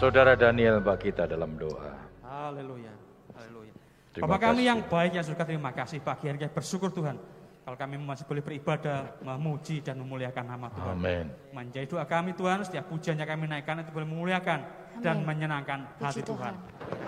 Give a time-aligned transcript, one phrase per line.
[0.00, 1.92] Saudara Daniel bagi kita dalam doa.
[2.24, 2.88] Haleluya.
[3.36, 3.72] Haleluya.
[4.16, 4.70] Terima Bapak kami kasih.
[4.72, 7.20] yang baik yang surga terima kasih pagi hari ini bersyukur Tuhan.
[7.68, 10.96] Kalau kami masih boleh beribadah, memuji dan memuliakan nama Tuhan.
[10.96, 11.28] Amin.
[11.52, 14.58] Menjadi doa kami Tuhan, setiap pujian yang kami naikkan itu boleh memuliakan
[15.04, 16.54] dan menyenangkan hati Puji Tuhan.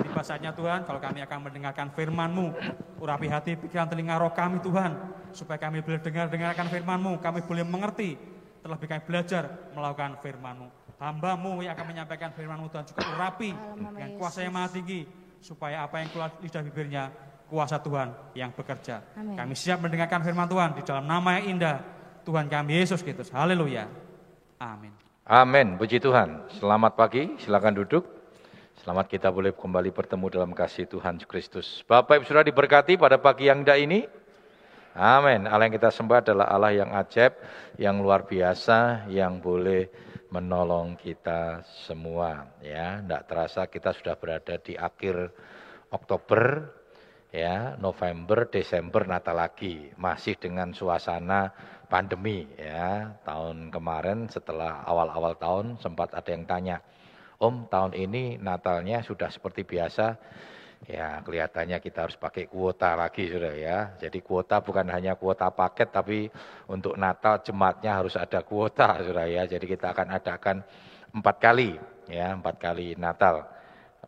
[0.05, 2.47] Tiba saatnya Tuhan, kalau kami akan mendengarkan firman-Mu,
[3.01, 4.93] urapi hati, pikiran, telinga roh kami Tuhan,
[5.33, 8.21] supaya kami boleh dengar-dengarkan firman-Mu, kami boleh mengerti,
[8.61, 10.82] terlebih kami belajar melakukan firman-Mu.
[11.03, 15.03] Hamba-Mu yang akan menyampaikan firman-Mu Tuhan juga urapi dengan kuasa yang maha tinggi,
[15.43, 17.05] supaya apa yang keluar lidah bibirnya,
[17.51, 19.03] kuasa Tuhan yang bekerja.
[19.19, 19.35] Amin.
[19.35, 21.83] Kami siap mendengarkan firman Tuhan di dalam nama yang indah,
[22.23, 23.35] Tuhan kami Yesus Kristus.
[23.35, 23.91] Haleluya.
[24.63, 24.95] Amin.
[25.27, 25.75] Amin.
[25.75, 26.47] Puji Tuhan.
[26.63, 27.35] Selamat pagi.
[27.43, 28.07] Silakan duduk.
[28.79, 31.67] Selamat kita boleh kembali bertemu dalam kasih Tuhan Yesus Kristus.
[31.87, 34.07] Bapak Ibu Saudara diberkati pada pagi yang indah ini.
[34.95, 35.51] Amin.
[35.51, 37.33] Allah yang kita sembah adalah Allah yang ajaib,
[37.79, 39.89] yang luar biasa, yang boleh
[40.33, 42.49] menolong kita semua.
[42.65, 45.29] Ya, tidak terasa kita sudah berada di akhir
[45.93, 46.73] Oktober,
[47.29, 51.53] ya, November, Desember, Natal lagi, masih dengan suasana
[51.93, 52.49] pandemi.
[52.57, 56.81] Ya, tahun kemarin setelah awal-awal tahun sempat ada yang tanya,
[57.37, 60.17] Om, tahun ini Natalnya sudah seperti biasa.
[60.83, 63.95] Ya, kelihatannya kita harus pakai kuota lagi sudah ya.
[64.03, 66.27] Jadi kuota bukan hanya kuota paket tapi
[66.67, 69.47] untuk Natal jemaatnya harus ada kuota sudah ya.
[69.47, 70.57] Jadi kita akan adakan
[71.15, 71.79] empat kali
[72.11, 73.47] ya, empat kali Natal.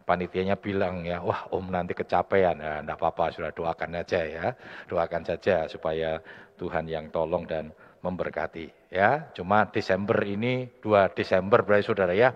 [0.04, 2.58] Panitianya bilang ya, wah om nanti kecapean.
[2.58, 4.46] Ya, enggak apa-apa, sudah doakan aja ya.
[4.90, 6.18] Doakan saja supaya
[6.58, 7.70] Tuhan yang tolong dan
[8.02, 9.30] memberkati ya.
[9.32, 12.34] Cuma Desember ini, 2 Desember berarti saudara ya.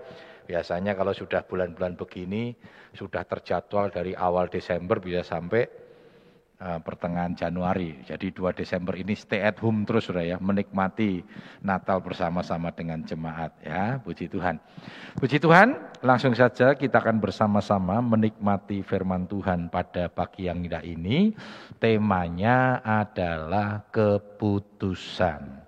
[0.49, 2.57] Biasanya kalau sudah bulan-bulan begini,
[2.97, 5.69] sudah terjadwal dari awal Desember bisa sampai
[6.57, 8.01] eh, pertengahan Januari.
[8.09, 11.21] Jadi 2 Desember ini stay at home terus sudah ya, menikmati
[11.61, 14.01] Natal bersama-sama dengan jemaat ya.
[14.01, 14.57] Puji Tuhan.
[15.21, 21.37] Puji Tuhan, langsung saja kita akan bersama-sama menikmati firman Tuhan pada pagi yang indah ini.
[21.77, 25.68] Temanya adalah keputusan.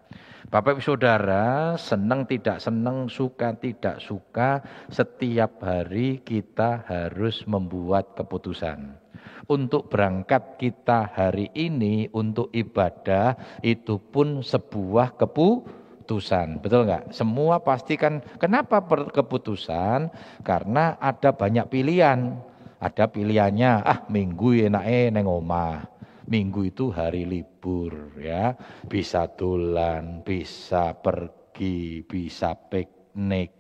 [0.50, 4.58] Bapak Ibu Saudara, senang tidak senang, suka tidak suka,
[4.90, 8.98] setiap hari kita harus membuat keputusan.
[9.46, 16.58] Untuk berangkat kita hari ini untuk ibadah itu pun sebuah keputusan.
[16.58, 17.14] Betul nggak?
[17.14, 20.10] Semua pasti kan kenapa keputusan?
[20.42, 22.42] Karena ada banyak pilihan.
[22.82, 25.99] Ada pilihannya, ah minggu enake neng omah.
[26.30, 28.54] Minggu itu hari libur ya,
[28.86, 33.59] bisa dolan, bisa pergi, bisa piknik.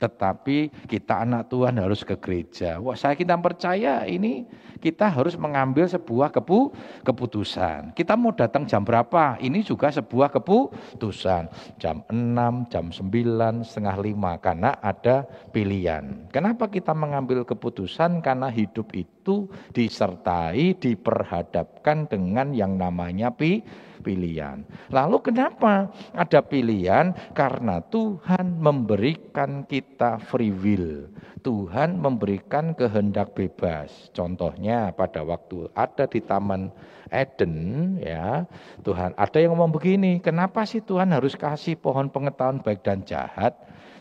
[0.00, 2.80] Tetapi kita anak Tuhan harus ke gereja.
[2.80, 4.48] Wah, saya kita percaya ini
[4.80, 6.72] kita harus mengambil sebuah kepu,
[7.04, 7.92] keputusan.
[7.92, 9.36] Kita mau datang jam berapa?
[9.36, 11.76] Ini juga sebuah keputusan.
[11.76, 16.32] Jam 6, jam 9, setengah 5 karena ada pilihan.
[16.32, 18.24] Kenapa kita mengambil keputusan?
[18.24, 23.60] Karena hidup itu disertai, diperhadapkan dengan yang namanya pi,
[24.00, 24.64] pilihan.
[24.88, 27.12] Lalu kenapa ada pilihan?
[27.36, 31.12] Karena Tuhan memberikan kita free will.
[31.40, 34.12] Tuhan memberikan kehendak bebas.
[34.12, 36.68] Contohnya pada waktu ada di Taman
[37.08, 38.44] Eden ya,
[38.84, 43.56] Tuhan ada yang ngomong begini, kenapa sih Tuhan harus kasih pohon pengetahuan baik dan jahat?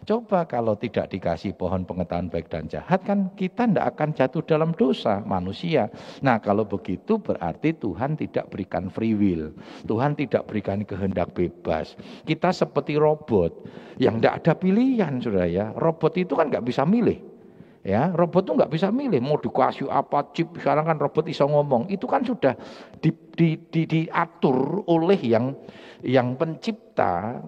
[0.07, 4.71] Coba kalau tidak dikasih pohon pengetahuan baik dan jahat kan kita tidak akan jatuh dalam
[4.75, 5.91] dosa manusia.
[6.23, 9.51] Nah kalau begitu berarti Tuhan tidak berikan free will.
[9.87, 11.99] Tuhan tidak berikan kehendak bebas.
[12.23, 13.51] Kita seperti robot
[13.99, 15.71] yang tidak ada pilihan sudah ya.
[15.75, 17.29] Robot itu kan nggak bisa milih.
[17.79, 21.87] Ya, robot itu nggak bisa milih mau dikasih apa chip sekarang kan robot iso ngomong
[21.87, 22.51] itu kan sudah
[22.99, 23.07] di,
[23.39, 25.55] di, di, diatur oleh yang
[26.03, 26.88] yang pencipta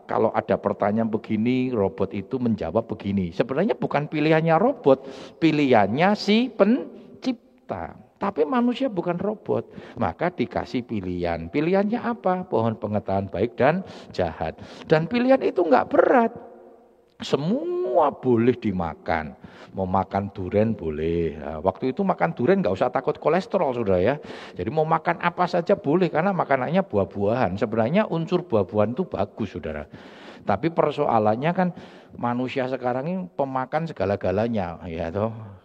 [0.08, 3.34] kalau ada pertanyaan begini robot itu menjawab begini.
[3.34, 5.08] Sebenarnya bukan pilihannya robot
[5.42, 7.98] pilihannya si pencipta.
[8.22, 9.74] Tapi manusia bukan robot.
[9.98, 11.50] Maka dikasih pilihan.
[11.50, 12.46] Pilihannya apa?
[12.46, 13.82] Pohon pengetahuan baik dan
[14.14, 14.62] jahat.
[14.86, 16.30] Dan pilihan itu nggak berat.
[17.26, 19.36] Semua boleh dimakan.
[19.72, 21.40] Mau makan duren boleh.
[21.40, 24.16] Nah, waktu itu makan duren nggak usah takut kolesterol sudah ya.
[24.56, 27.56] Jadi mau makan apa saja boleh karena makanannya buah-buahan.
[27.56, 29.88] Sebenarnya unsur buah-buahan itu bagus saudara.
[30.44, 31.70] Tapi persoalannya kan
[32.18, 35.61] manusia sekarang ini pemakan segala-galanya ya toh.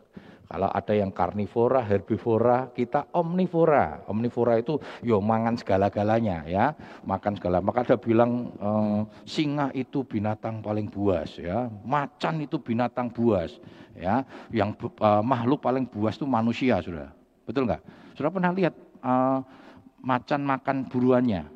[0.46, 4.06] Kalau ada yang karnivora, herbivora, kita omnivora.
[4.06, 6.70] Omnivora itu yo mangan segala-galanya ya,
[7.02, 7.58] makan segala.
[7.58, 13.58] Maka ada bilang eh, singa itu binatang paling buas ya, macan itu binatang buas
[13.98, 14.22] ya.
[14.54, 17.10] Yang eh, makhluk paling buas itu manusia sudah.
[17.42, 17.82] Betul nggak?
[18.14, 19.38] Sudah pernah lihat eh,
[19.98, 21.55] macan makan buruannya?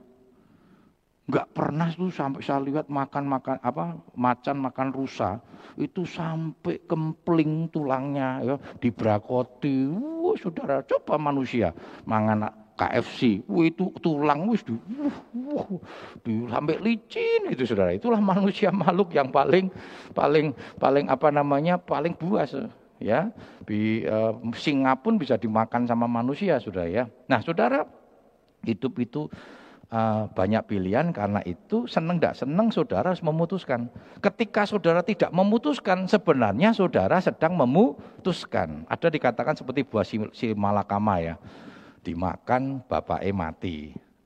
[1.30, 5.38] Enggak pernah tuh sampai saya lihat makan-makan apa macan makan rusa
[5.78, 9.86] itu sampai kempling tulangnya ya dibrakoti.
[9.94, 11.70] Wah, saudara, coba manusia
[12.02, 14.74] mangan KFC, wah itu tulang wis di,
[15.54, 15.70] wah,
[16.50, 17.94] sampai licin itu saudara.
[17.94, 19.70] Itulah manusia makhluk yang paling
[20.10, 20.50] paling
[20.82, 22.58] paling apa namanya paling buas
[22.98, 23.30] ya.
[23.70, 27.04] Di uh, singa pun bisa dimakan sama manusia saudara ya.
[27.30, 27.86] Nah saudara
[28.66, 29.30] hidup itu
[29.90, 33.90] uh, banyak pilihan karena itu senang tidak senang saudara harus memutuskan.
[34.22, 38.86] Ketika saudara tidak memutuskan sebenarnya saudara sedang memutuskan.
[38.86, 41.34] Ada dikatakan seperti buah si, si malakama ya.
[42.00, 43.78] Dimakan bapak e mati.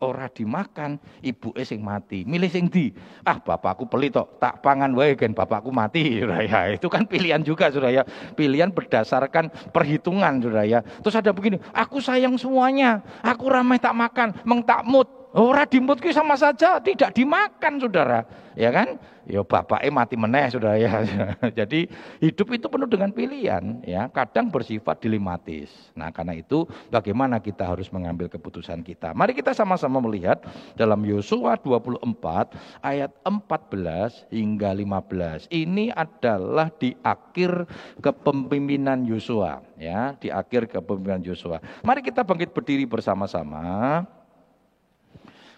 [0.05, 2.29] Ora dimakan ibu sing mati.
[2.29, 2.93] Milih sing di.
[3.25, 6.21] Ah bapakku pelit tok, tak pangan wae gen bapakku mati.
[6.21, 8.03] Ya, itu kan pilihan juga Saudara ya.
[8.37, 10.85] Pilihan berdasarkan perhitungan Saudara ya.
[11.01, 13.01] Terus ada begini, aku sayang semuanya.
[13.25, 18.23] Aku ramai tak makan, meng tak mut Ora dimutki sama saja tidak dimakan saudara.
[18.55, 19.03] Ya kan?
[19.27, 21.03] Ya bapaknya mati meneh saudara ya.
[21.59, 21.91] Jadi
[22.23, 24.07] hidup itu penuh dengan pilihan ya.
[24.15, 25.91] Kadang bersifat dilematis.
[25.99, 29.11] Nah karena itu bagaimana kita harus mengambil keputusan kita.
[29.11, 30.39] Mari kita sama-sama melihat
[30.79, 32.55] dalam Yosua 24
[32.87, 35.51] ayat 14 hingga 15.
[35.51, 37.67] Ini adalah di akhir
[37.99, 40.15] kepemimpinan Yosua ya.
[40.15, 41.59] Di akhir kepemimpinan Yosua.
[41.83, 44.07] Mari kita bangkit berdiri bersama-sama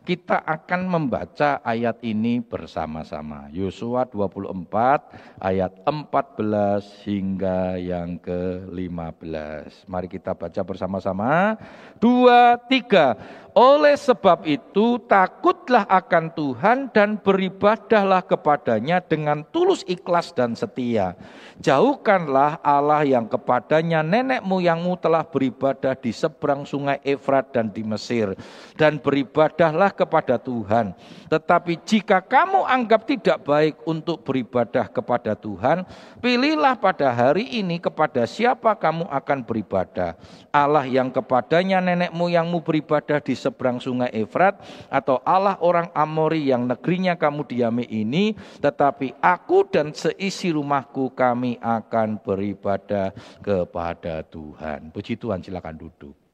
[0.07, 3.51] kita akan membaca ayat ini bersama-sama.
[3.51, 9.91] Yosua 24 ayat 14 hingga yang ke-15.
[9.91, 11.59] Mari kita baca bersama-sama.
[11.99, 13.19] Dua, tiga.
[13.57, 21.17] Oleh sebab itu takutlah akan Tuhan dan beribadahlah kepadanya dengan tulus ikhlas dan setia.
[21.65, 28.37] Jauhkanlah Allah yang kepadanya nenek moyangmu telah beribadah di seberang sungai Efrat dan di Mesir.
[28.77, 30.93] Dan beribadahlah kepada Tuhan.
[31.33, 35.89] Tetapi jika kamu anggap tidak baik untuk beribadah kepada Tuhan,
[36.21, 40.13] pilihlah pada hari ini kepada siapa kamu akan beribadah.
[40.53, 44.61] Allah yang kepadanya nenek moyangmu beribadah di seberang sungai Efrat
[44.93, 51.57] atau Allah orang Amori yang negerinya kamu diami ini tetapi aku dan seisi rumahku kami
[51.63, 54.91] akan beribadah kepada Tuhan.
[54.91, 56.26] Puji Tuhan silakan duduk.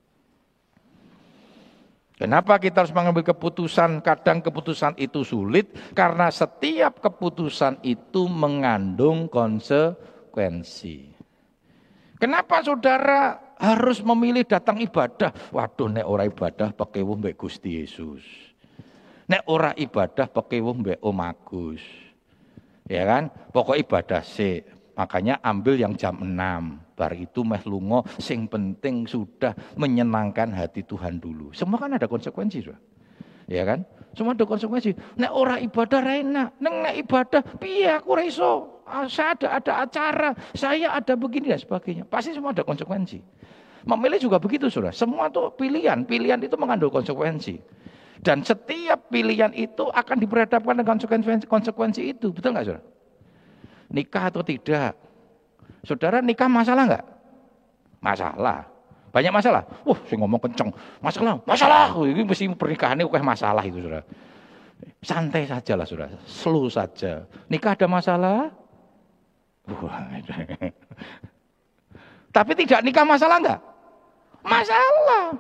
[2.22, 3.98] Kenapa kita harus mengambil keputusan?
[3.98, 11.10] Kadang keputusan itu sulit karena setiap keputusan itu mengandung konsekuensi.
[12.22, 15.34] Kenapa saudara harus memilih datang ibadah.
[15.50, 18.22] Waduh nek ora ibadah pakai wong mbek Gusti Yesus.
[19.26, 21.82] Nek ora ibadah pakai wong mbek Om Agus.
[22.86, 23.34] Ya kan?
[23.50, 24.62] Pokok ibadah sih.
[24.94, 26.30] Makanya ambil yang jam 6.
[27.02, 31.50] Bar itu meh lungo sing penting sudah menyenangkan hati Tuhan dulu.
[31.50, 32.78] Semua kan ada konsekuensi, sudah.
[33.50, 33.82] Ya kan?
[34.14, 34.94] Semua ada konsekuensi.
[35.18, 38.22] Nek ora ibadah enak, nek nek ibadah piye aku ra?
[38.86, 42.06] Ah, saya ada ada acara, saya ada begini dan sebagainya.
[42.06, 43.18] Pasti semua ada konsekuensi.
[43.82, 44.94] Memilih juga begitu, Saudara.
[44.94, 46.06] Semua itu pilihan.
[46.06, 47.58] Pilihan itu mengandung konsekuensi.
[48.22, 52.30] Dan setiap pilihan itu akan diperhadapkan dengan konsekuensi, konsekuensi itu.
[52.30, 52.82] Betul nggak, Saudara?
[53.90, 55.01] Nikah atau tidak?
[55.82, 57.04] Saudara nikah masalah nggak?
[58.02, 58.72] Masalah.
[59.12, 59.62] Banyak masalah.
[59.84, 60.72] Wah, saya ngomong kenceng.
[61.04, 61.92] Masalah, masalah.
[62.00, 64.02] Ini mesti pernikahan ini kayak masalah itu, Saudara.
[65.04, 66.16] Santai saja lah, Saudara.
[66.24, 67.28] Slow saja.
[67.52, 68.48] Nikah ada masalah?
[69.68, 70.00] Wah,
[72.36, 73.60] Tapi tidak nikah masalah enggak?
[74.42, 75.36] Masalah.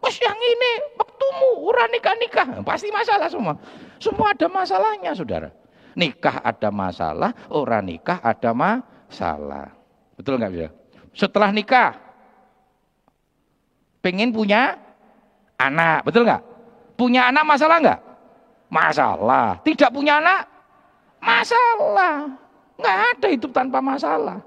[0.00, 2.62] Wes yang ini waktumu ora nikah-nikah.
[2.62, 3.58] Pasti masalah semua.
[3.98, 5.50] Semua ada masalahnya, Saudara.
[5.98, 9.75] Nikah ada masalah, orang nikah ada masalah.
[10.16, 10.68] Betul enggak bisa?
[11.16, 11.96] Setelah nikah
[14.00, 14.76] pengen punya
[15.60, 16.42] anak, betul enggak?
[16.96, 18.00] Punya anak masalah enggak?
[18.72, 19.48] Masalah.
[19.62, 20.48] Tidak punya anak
[21.20, 22.32] masalah.
[22.76, 24.40] Enggak ada hidup tanpa masalah.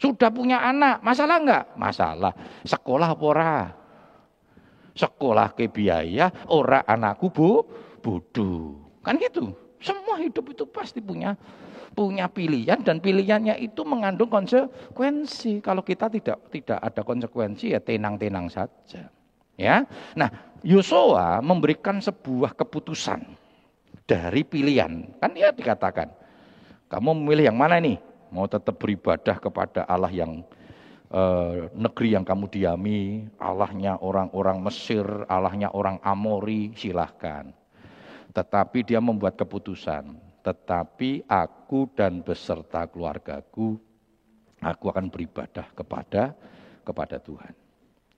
[0.00, 1.64] Sudah punya anak, masalah enggak?
[1.76, 2.32] Masalah.
[2.64, 3.56] Sekolah apa ora?
[4.96, 7.62] Sekolah ke biaya, ora anakku bu,
[8.02, 8.98] bodoh.
[9.04, 9.52] Kan gitu.
[9.80, 11.34] Semua hidup itu pasti punya
[11.90, 15.58] punya pilihan dan pilihannya itu mengandung konsekuensi.
[15.64, 19.10] Kalau kita tidak tidak ada konsekuensi ya tenang-tenang saja.
[19.58, 19.84] Ya.
[20.16, 20.30] Nah,
[20.64, 23.24] Yosua memberikan sebuah keputusan
[24.08, 25.10] dari pilihan.
[25.20, 26.08] Kan dia dikatakan,
[26.88, 28.00] kamu memilih yang mana ini?
[28.30, 30.42] mau tetap beribadah kepada Allah yang
[31.10, 37.50] eh, negeri yang kamu diami, Allahnya orang-orang Mesir, Allahnya orang Amori, silahkan.
[38.30, 43.76] Tetapi dia membuat keputusan, tetapi aku dan beserta keluargaku,
[44.62, 46.32] aku akan beribadah kepada
[46.86, 47.54] kepada Tuhan.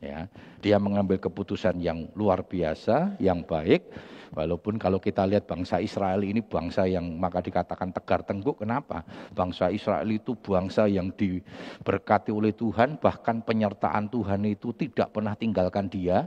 [0.02, 0.26] Ya,
[0.58, 3.86] dia mengambil keputusan yang luar biasa, yang baik.
[4.34, 9.06] Walaupun kalau kita lihat bangsa Israel ini bangsa yang maka dikatakan tegar tengkuk, kenapa?
[9.30, 15.86] Bangsa Israel itu bangsa yang diberkati oleh Tuhan, bahkan penyertaan Tuhan itu tidak pernah tinggalkan
[15.86, 16.26] dia.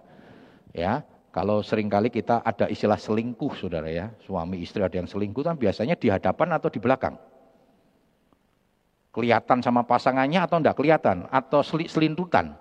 [0.71, 1.03] Ya,
[1.35, 5.59] kalau sering kali kita ada istilah selingkuh, saudara ya, suami istri ada yang selingkuh, kan
[5.59, 7.19] biasanya di hadapan atau di belakang.
[9.11, 11.59] Kelihatan sama pasangannya atau enggak kelihatan, atau
[11.91, 12.55] selintutan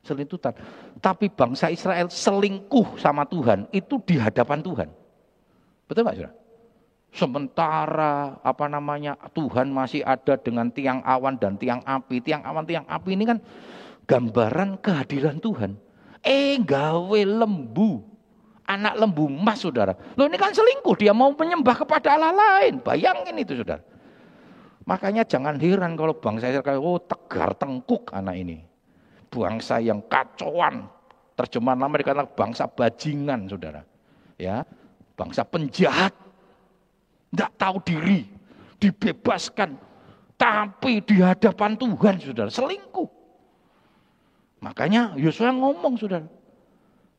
[0.00, 0.56] selintutan.
[1.02, 4.88] Tapi bangsa Israel selingkuh sama Tuhan itu di hadapan Tuhan.
[5.88, 6.32] Betul Pak Saudara?
[7.10, 12.22] Sementara apa namanya Tuhan masih ada dengan tiang awan dan tiang api.
[12.22, 13.38] Tiang awan, tiang api ini kan
[14.06, 15.89] gambaran kehadiran Tuhan.
[16.20, 18.04] Eh gawe lembu.
[18.70, 19.98] Anak lembu emas saudara.
[20.14, 20.94] Loh ini kan selingkuh.
[20.94, 22.78] Dia mau menyembah kepada Allah lain.
[22.78, 23.82] Bayangin itu saudara.
[24.86, 28.70] Makanya jangan heran kalau bangsa Israel, oh tegar tengkuk anak ini
[29.30, 30.90] bangsa yang kacauan.
[31.38, 33.80] Terjemahan lama dikatakan bangsa bajingan, saudara.
[34.36, 34.66] Ya,
[35.16, 36.12] bangsa penjahat.
[37.30, 38.26] Tidak tahu diri,
[38.76, 39.78] dibebaskan.
[40.36, 43.08] Tapi di hadapan Tuhan, saudara, selingkuh.
[44.60, 46.28] Makanya Yosua ngomong, saudara.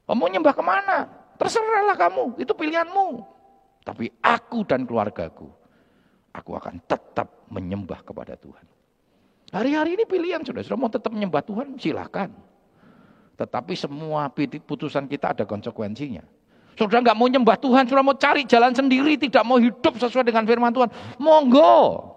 [0.05, 1.09] Kamu nyembah ke mana?
[1.41, 3.07] Terserahlah kamu, itu pilihanmu.
[3.81, 5.49] Tapi aku dan keluargaku,
[6.37, 8.61] aku akan tetap menyembah kepada Tuhan.
[9.49, 12.29] Hari-hari ini pilihan sudah, sudah mau tetap menyembah Tuhan, silakan.
[13.41, 14.29] Tetapi semua
[14.69, 16.21] putusan kita ada konsekuensinya.
[16.77, 20.45] Sudah nggak mau nyembah Tuhan, sudah mau cari jalan sendiri, tidak mau hidup sesuai dengan
[20.45, 22.10] firman Tuhan, monggo.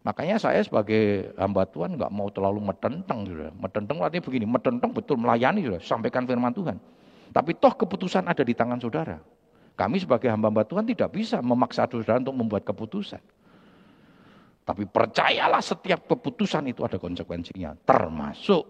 [0.00, 3.52] Makanya saya sebagai hamba Tuhan nggak mau terlalu metenteng sudah.
[3.52, 6.80] Metenteng artinya begini, metenteng betul melayani sudah, sampaikan firman Tuhan.
[7.30, 9.20] Tapi toh keputusan ada di tangan saudara.
[9.76, 13.20] Kami sebagai hamba-hamba Tuhan tidak bisa memaksa saudara untuk membuat keputusan.
[14.64, 17.76] Tapi percayalah setiap keputusan itu ada konsekuensinya.
[17.84, 18.62] Termasuk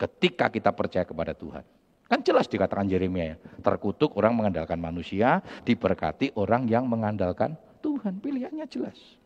[0.00, 1.64] ketika kita percaya kepada Tuhan.
[2.08, 3.36] Kan jelas dikatakan Yeremia ya.
[3.60, 8.24] Terkutuk orang mengandalkan manusia, diberkati orang yang mengandalkan Tuhan.
[8.24, 9.17] Pilihannya jelas.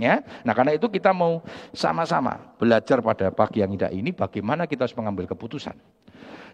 [0.00, 1.44] Ya, nah karena itu kita mau
[1.76, 5.76] sama-sama belajar pada pagi yang indah ini bagaimana kita harus mengambil keputusan.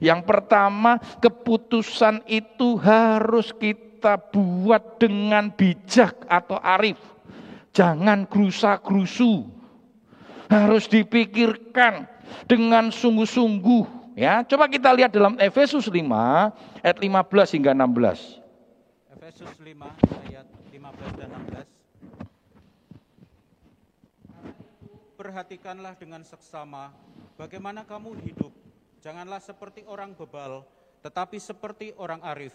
[0.03, 6.99] Yang pertama, keputusan itu harus kita buat dengan bijak atau arif.
[7.71, 9.47] Jangan gerusa-gerusu.
[10.51, 12.07] Harus dipikirkan
[12.51, 14.15] dengan sungguh-sungguh.
[14.17, 16.03] Ya, coba kita lihat dalam Efesus 5
[16.83, 18.43] ayat 15 hingga 16.
[19.13, 19.77] Efesus 5
[20.31, 21.76] ayat 15 dan 16.
[25.27, 26.95] Perhatikanlah dengan seksama
[27.35, 28.55] bagaimana kamu hidup.
[29.03, 30.63] Janganlah seperti orang bebal,
[31.03, 32.55] tetapi seperti orang arif.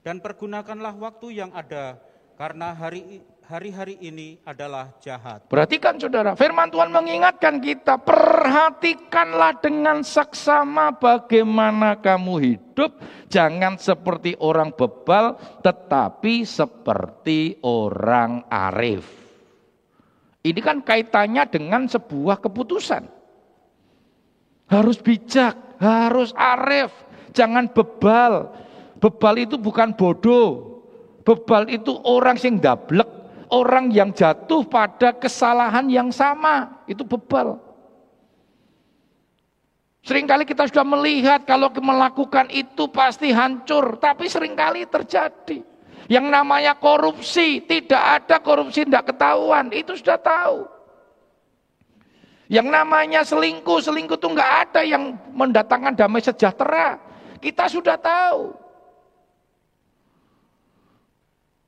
[0.00, 2.00] Dan pergunakanlah waktu yang ada,
[2.40, 5.44] karena hari hari-hari ini adalah jahat.
[5.52, 12.96] Perhatikan saudara, firman Tuhan mengingatkan kita, perhatikanlah dengan saksama bagaimana kamu hidup,
[13.28, 19.25] jangan seperti orang bebal, tetapi seperti orang arif.
[20.46, 23.02] Ini kan kaitannya dengan sebuah keputusan.
[24.70, 26.94] Harus bijak, harus arif,
[27.34, 28.54] jangan bebal.
[29.02, 30.78] Bebal itu bukan bodoh.
[31.26, 33.10] Bebal itu orang yang dablek,
[33.50, 37.58] orang yang jatuh pada kesalahan yang sama, itu bebal.
[40.06, 45.66] Seringkali kita sudah melihat kalau melakukan itu pasti hancur, tapi sering kali terjadi.
[46.06, 50.66] Yang namanya korupsi, tidak ada korupsi tidak ketahuan, itu sudah tahu.
[52.46, 56.94] Yang namanya selingkuh, selingkuh itu nggak ada yang mendatangkan damai sejahtera.
[57.42, 58.54] Kita sudah tahu.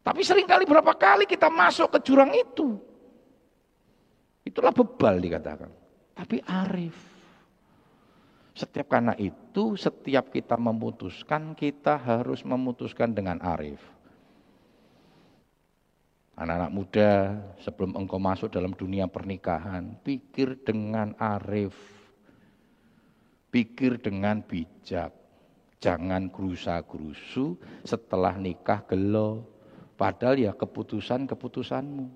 [0.07, 2.79] Tapi sering kali berapa kali kita masuk ke jurang itu.
[4.47, 5.69] Itulah bebal dikatakan.
[6.15, 6.97] Tapi arif.
[8.57, 13.79] Setiap karena itu, setiap kita memutuskan, kita harus memutuskan dengan arif.
[16.39, 17.11] Anak-anak muda,
[17.59, 21.75] sebelum engkau masuk dalam dunia pernikahan, pikir dengan arif.
[23.51, 25.11] Pikir dengan bijak.
[25.83, 29.59] Jangan gerusa-gerusu setelah nikah gelo
[29.99, 32.07] Padahal ya keputusan-keputusanmu.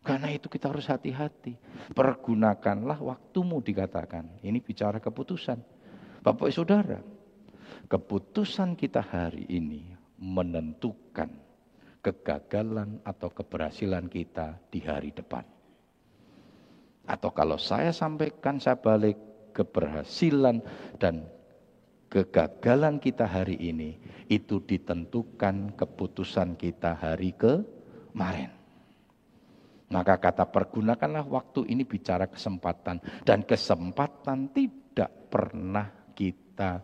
[0.00, 1.52] Karena itu kita harus hati-hati.
[1.92, 4.40] Pergunakanlah waktumu dikatakan.
[4.40, 5.60] Ini bicara keputusan.
[6.24, 7.04] Bapak saudara,
[7.92, 9.84] keputusan kita hari ini
[10.16, 11.28] menentukan
[12.06, 15.42] kegagalan atau keberhasilan kita di hari depan.
[17.02, 19.18] Atau kalau saya sampaikan, saya balik
[19.50, 20.62] keberhasilan
[21.02, 21.26] dan
[22.06, 23.98] kegagalan kita hari ini
[24.30, 28.54] itu ditentukan keputusan kita hari kemarin.
[29.86, 36.82] Maka kata pergunakanlah waktu ini bicara kesempatan dan kesempatan tidak pernah kita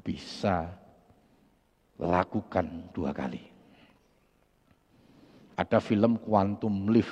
[0.00, 0.72] bisa
[2.00, 3.49] lakukan dua kali.
[5.60, 7.04] Ada film Quantum Leap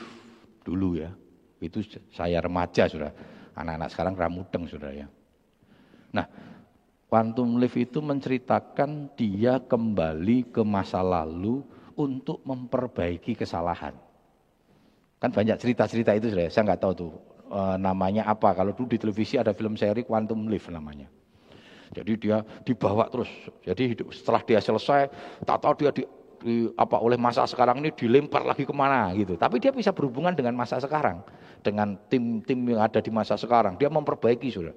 [0.65, 1.13] dulu ya,
[1.61, 3.13] itu saya remaja sudah,
[3.53, 5.05] anak-anak sekarang ramudeng sudah ya.
[6.17, 6.25] Nah,
[7.13, 11.61] Quantum Leap itu menceritakan dia kembali ke masa lalu
[11.93, 13.93] untuk memperbaiki kesalahan.
[15.21, 17.13] Kan banyak cerita-cerita itu sudah, saya nggak tahu tuh
[17.53, 18.55] e, namanya apa.
[18.55, 21.11] Kalau dulu di televisi ada film seri Quantum Leap namanya.
[21.91, 23.29] Jadi dia dibawa terus.
[23.65, 25.09] Jadi setelah dia selesai,
[25.43, 26.05] tak tahu dia di,
[26.39, 29.35] di apa oleh masa sekarang ini dilempar lagi ke mana gitu.
[29.35, 31.23] Tapi dia bisa berhubungan dengan masa sekarang,
[31.61, 33.75] dengan tim-tim yang ada di masa sekarang.
[33.77, 34.75] Dia memperbaiki sudah.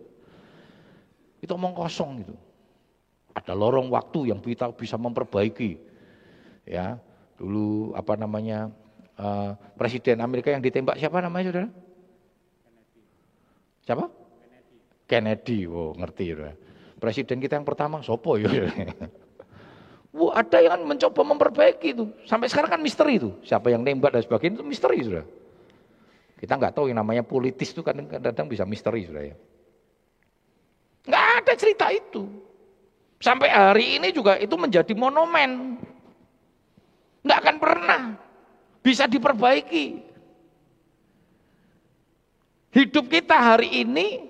[1.42, 2.36] Itu omong kosong gitu.
[3.32, 5.78] Ada lorong waktu yang kita bisa memperbaiki.
[6.68, 7.02] Ya,
[7.38, 8.70] dulu apa namanya
[9.18, 11.70] uh, presiden Amerika yang ditembak siapa namanya saudara?
[13.82, 14.06] Siapa?
[15.10, 15.66] Kennedy.
[15.66, 15.70] Kennedy.
[15.70, 16.54] Oh, ngerti ya.
[17.02, 18.50] Presiden kita yang pertama sopo ya.
[20.12, 22.06] Wah, ada yang mencoba memperbaiki itu.
[22.28, 23.32] Sampai sekarang kan misteri itu.
[23.48, 25.24] Siapa yang nembak dan sebagainya itu misteri sudah.
[26.36, 29.36] Kita nggak tahu yang namanya politis itu kadang-kadang bisa misteri sudah ya.
[31.08, 32.28] Nggak ada cerita itu.
[33.24, 35.80] Sampai hari ini juga itu menjadi monumen.
[37.24, 38.02] Nggak akan pernah
[38.84, 40.12] bisa diperbaiki.
[42.76, 44.28] Hidup kita hari ini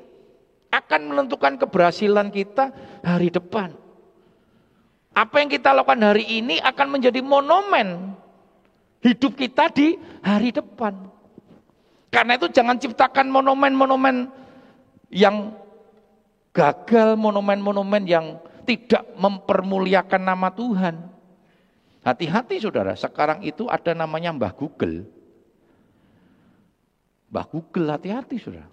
[0.69, 2.69] akan menentukan keberhasilan kita
[3.01, 3.80] hari depan.
[5.11, 8.15] Apa yang kita lakukan hari ini akan menjadi monumen
[9.03, 10.95] hidup kita di hari depan.
[12.11, 14.31] Karena itu jangan ciptakan monumen-monumen
[15.11, 15.51] yang
[16.55, 20.95] gagal, monumen-monumen yang tidak mempermuliakan nama Tuhan.
[22.01, 25.05] Hati-hati saudara, sekarang itu ada namanya Mbah Google.
[27.31, 28.69] Mbah Google hati-hati saudara.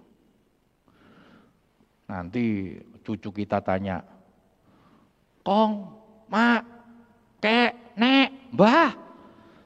[2.09, 4.01] Nanti cucu kita tanya,
[5.45, 5.98] Kong,
[6.29, 6.61] mak,
[7.41, 8.93] kek, nek, mbah,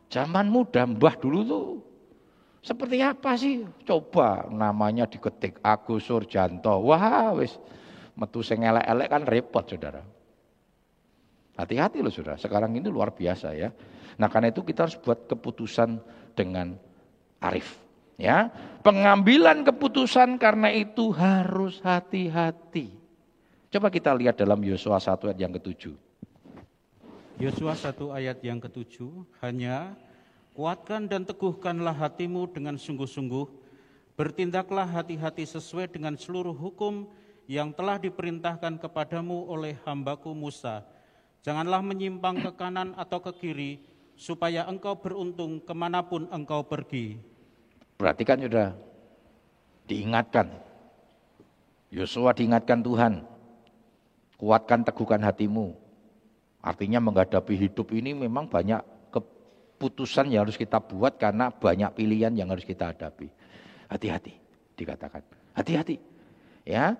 [0.10, 1.68] zaman muda mbah dulu tuh
[2.64, 3.68] seperti apa sih?
[3.84, 6.80] Coba namanya diketik Agus Surjanto.
[6.80, 7.60] Wah, wis
[8.16, 10.00] metu sing elek-elek kan repot Saudara.
[11.60, 13.70] Hati-hati loh Saudara, sekarang ini luar biasa ya.
[14.16, 16.00] Nah, karena itu kita harus buat keputusan
[16.34, 16.80] dengan
[17.44, 17.84] arif.
[18.16, 18.48] Ya,
[18.86, 22.94] pengambilan keputusan karena itu harus hati-hati.
[23.74, 25.98] Coba kita lihat dalam Yosua 1 ayat yang ketujuh.
[27.42, 29.98] Yosua 1 ayat yang ketujuh, hanya
[30.54, 33.50] kuatkan dan teguhkanlah hatimu dengan sungguh-sungguh,
[34.14, 37.10] bertindaklah hati-hati sesuai dengan seluruh hukum
[37.50, 40.86] yang telah diperintahkan kepadamu oleh hambaku Musa.
[41.42, 43.72] Janganlah menyimpang ke kanan atau ke kiri,
[44.14, 47.18] supaya engkau beruntung ke mana pun engkau pergi.
[47.98, 48.78] Perhatikan sudah,
[49.90, 50.54] diingatkan.
[51.90, 53.26] Yosua diingatkan Tuhan,
[54.38, 55.83] kuatkan teguhkan hatimu.
[56.64, 58.80] Artinya menghadapi hidup ini memang banyak
[59.12, 63.28] keputusan yang harus kita buat karena banyak pilihan yang harus kita hadapi.
[63.92, 64.32] Hati-hati,
[64.80, 65.20] dikatakan.
[65.52, 66.00] Hati-hati.
[66.64, 66.96] Ya,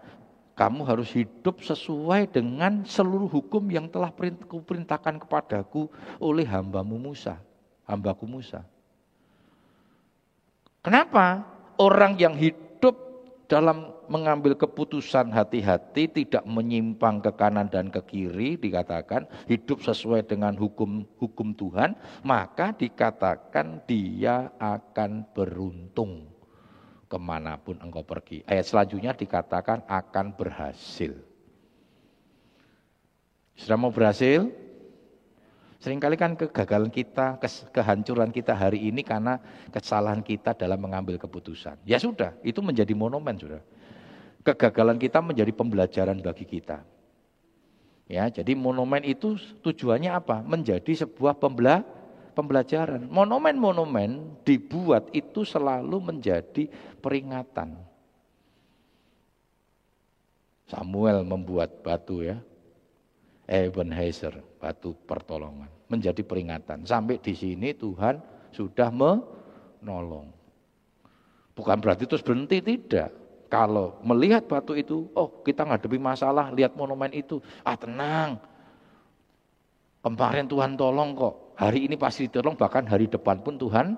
[0.60, 5.88] kamu harus hidup sesuai dengan seluruh hukum yang telah perintahkan kepadaku
[6.20, 7.40] oleh hambamu Musa,
[7.88, 8.68] hambaku Musa.
[10.84, 11.48] Kenapa?
[11.80, 13.00] Orang yang hidup
[13.48, 20.54] dalam mengambil keputusan hati-hati tidak menyimpang ke kanan dan ke kiri dikatakan hidup sesuai dengan
[20.54, 26.30] hukum hukum Tuhan maka dikatakan dia akan beruntung
[27.10, 31.18] ke mana pun engkau pergi ayat selanjutnya dikatakan akan berhasil
[33.58, 34.46] sudah mau berhasil
[35.84, 37.36] Seringkali kan kegagalan kita,
[37.76, 39.36] kehancuran kita hari ini karena
[39.68, 41.76] kesalahan kita dalam mengambil keputusan.
[41.84, 43.60] Ya sudah, itu menjadi monumen sudah.
[44.44, 46.84] Kegagalan kita menjadi pembelajaran bagi kita.
[48.12, 50.44] Ya, jadi monumen itu tujuannya apa?
[50.44, 51.88] Menjadi sebuah pembela
[52.36, 53.08] pembelajaran.
[53.08, 56.68] Monumen-monumen dibuat itu selalu menjadi
[57.00, 57.80] peringatan.
[60.68, 62.42] Samuel membuat batu ya,
[63.48, 66.84] Ebenezer, batu pertolongan, menjadi peringatan.
[66.84, 68.20] Sampai di sini Tuhan
[68.52, 70.28] sudah menolong.
[71.54, 73.23] Bukan berarti terus berhenti, tidak.
[73.54, 78.42] Kalau melihat batu itu, oh kita ngadepi masalah, lihat monumen itu, ah tenang.
[80.02, 83.94] Kemarin Tuhan tolong kok, hari ini pasti tolong, bahkan hari depan pun Tuhan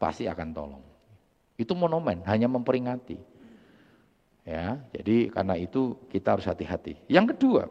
[0.00, 0.84] pasti akan tolong.
[1.60, 3.20] Itu monumen, hanya memperingati.
[4.48, 6.96] Ya, jadi karena itu kita harus hati-hati.
[7.04, 7.68] Yang kedua,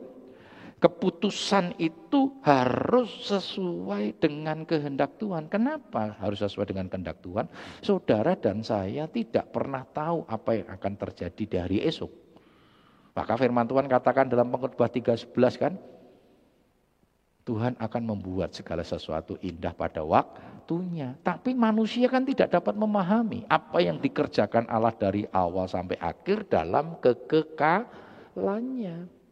[0.83, 5.47] Keputusan itu harus sesuai dengan kehendak Tuhan.
[5.47, 7.47] Kenapa harus sesuai dengan kehendak Tuhan?
[7.79, 12.11] Saudara dan saya tidak pernah tahu apa yang akan terjadi di hari esok.
[13.15, 15.79] Maka firman Tuhan katakan dalam pengkhotbah 3:11 kan,
[17.47, 21.15] Tuhan akan membuat segala sesuatu indah pada waktunya.
[21.23, 26.99] Tapi manusia kan tidak dapat memahami apa yang dikerjakan Allah dari awal sampai akhir dalam
[26.99, 29.22] kekekalannya.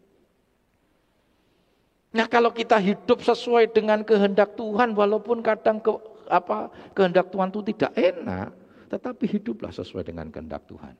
[2.11, 5.95] Nah kalau kita hidup sesuai dengan kehendak Tuhan, walaupun kadang ke,
[6.27, 8.49] apa kehendak Tuhan itu tidak enak,
[8.91, 10.91] tetapi hiduplah sesuai dengan kehendak Tuhan.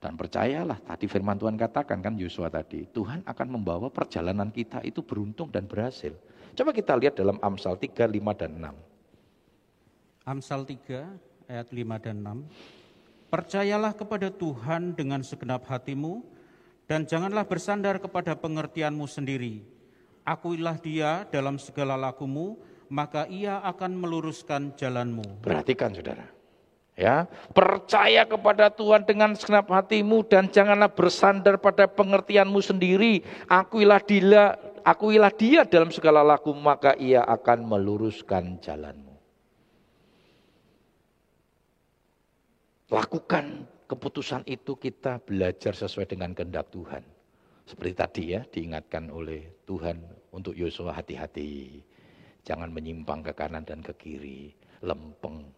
[0.00, 5.04] Dan percayalah, tadi firman Tuhan katakan kan Yosua tadi, Tuhan akan membawa perjalanan kita itu
[5.04, 6.12] beruntung dan berhasil.
[6.56, 8.72] Coba kita lihat dalam Amsal 3, 5, dan 6.
[10.24, 13.28] Amsal 3 ayat 5 dan 6.
[13.28, 16.24] Percayalah kepada Tuhan dengan segenap hatimu
[16.88, 19.75] dan janganlah bersandar kepada pengertianmu sendiri.
[20.26, 22.58] Akuilah dia dalam segala lakumu,
[22.90, 25.38] maka ia akan meluruskan jalanmu.
[25.38, 26.26] Perhatikan saudara.
[26.96, 33.20] Ya, percaya kepada Tuhan dengan segenap hatimu dan janganlah bersandar pada pengertianmu sendiri.
[33.46, 39.14] Akuilah dia, akuilah dia dalam segala laku maka ia akan meluruskan jalanmu.
[42.90, 47.15] Lakukan keputusan itu kita belajar sesuai dengan kehendak Tuhan.
[47.66, 49.98] Seperti tadi ya diingatkan oleh Tuhan
[50.30, 51.82] untuk Yosua hati-hati.
[52.46, 54.54] Jangan menyimpang ke kanan dan ke kiri.
[54.86, 55.50] Lempeng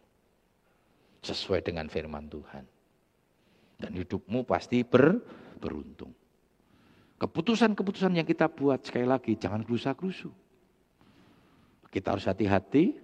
[1.20, 2.64] sesuai dengan firman Tuhan.
[3.76, 5.20] Dan hidupmu pasti ber,
[5.60, 6.16] beruntung.
[7.18, 10.32] Keputusan-keputusan yang kita buat sekali lagi jangan gerusa-gerusu.
[11.92, 12.96] Kita harus hati-hati.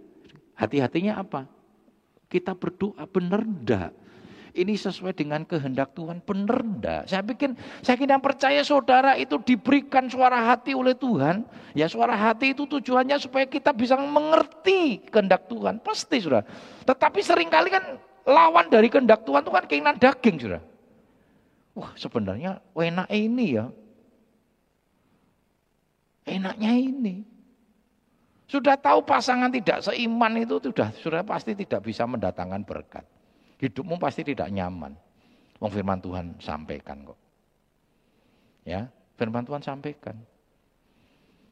[0.55, 1.51] Hati-hatinya apa?
[2.31, 3.93] Kita berdoa benar enggak?
[4.55, 7.11] Ini sesuai dengan kehendak Tuhan benar enggak?
[7.11, 11.43] Saya bikin saya kira percaya saudara itu diberikan suara hati oleh Tuhan.
[11.75, 15.83] Ya suara hati itu tujuannya supaya kita bisa mengerti kehendak Tuhan.
[15.83, 16.47] Pasti sudah.
[16.87, 20.62] Tetapi sering kali kan lawan dari kehendak Tuhan itu kan keinginan daging, sudah.
[21.75, 23.67] Wah, sebenarnya enak ini ya.
[26.31, 27.27] Enaknya ini.
[28.47, 33.03] Sudah tahu pasangan tidak seiman itu sudah sudah pasti tidak bisa mendatangkan berkat.
[33.61, 34.95] Hidupmu pasti tidak nyaman.
[35.62, 37.19] Wong firman Tuhan sampaikan kok.
[38.64, 40.17] Ya, firman Tuhan sampaikan.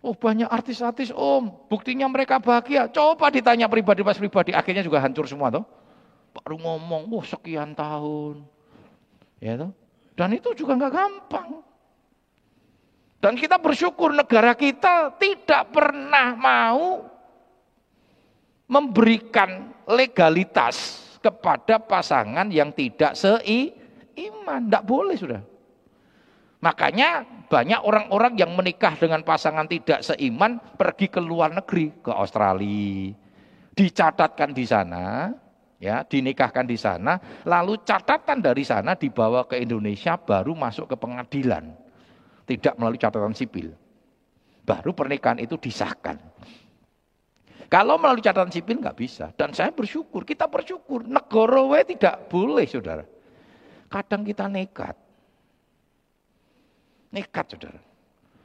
[0.02, 2.90] Oh banyak artis-artis om, buktinya mereka bahagia.
[2.90, 5.62] Coba ditanya pribadi pas pribadi, akhirnya juga hancur semua toh
[6.32, 8.40] baru ngomong, wah sekian tahun.
[9.38, 9.70] Ya toh?
[10.16, 11.50] Dan itu juga nggak gampang.
[13.22, 17.06] Dan kita bersyukur negara kita tidak pernah mau
[18.66, 24.66] memberikan legalitas kepada pasangan yang tidak seiman.
[24.66, 25.42] Tidak boleh sudah.
[26.62, 33.10] Makanya banyak orang-orang yang menikah dengan pasangan tidak seiman pergi ke luar negeri, ke Australia.
[33.74, 35.34] Dicatatkan di sana,
[35.82, 41.74] ya dinikahkan di sana, lalu catatan dari sana dibawa ke Indonesia baru masuk ke pengadilan.
[42.46, 43.74] Tidak melalui catatan sipil.
[44.62, 46.31] Baru pernikahan itu disahkan.
[47.72, 49.32] Kalau melalui catatan sipil nggak bisa.
[49.32, 51.08] Dan saya bersyukur, kita bersyukur.
[51.08, 53.08] Negara tidak boleh, saudara.
[53.88, 54.92] Kadang kita nekat.
[57.16, 57.80] Nekat, saudara.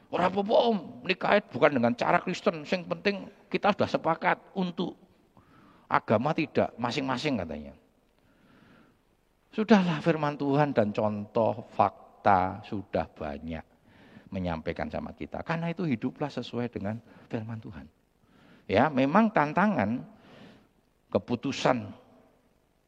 [0.08, 2.63] Orang apa om, nikah bukan dengan cara Kristen.
[2.63, 4.96] Yang penting kita sudah sepakat untuk
[5.88, 7.72] Agama tidak, masing-masing katanya.
[9.56, 13.63] Sudahlah firman Tuhan dan contoh fakta sudah banyak
[14.28, 15.40] menyampaikan sama kita.
[15.48, 17.00] Karena itu hiduplah sesuai dengan
[17.32, 17.96] firman Tuhan.
[18.67, 20.03] Ya, memang tantangan
[21.08, 21.88] keputusan